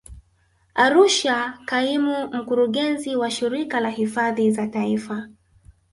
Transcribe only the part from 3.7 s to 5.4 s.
la hifadhi za Taifa